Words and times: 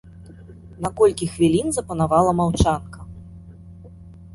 На 0.85 0.91
колькі 1.01 1.29
хвілін 1.35 1.67
запанавала 1.77 2.31
маўчанка. 2.41 3.11